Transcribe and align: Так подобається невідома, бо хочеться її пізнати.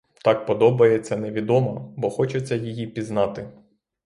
Так 0.23 0.45
подобається 0.45 1.17
невідома, 1.17 1.93
бо 1.97 2.09
хочеться 2.09 2.55
її 2.55 2.87
пізнати. 2.87 3.49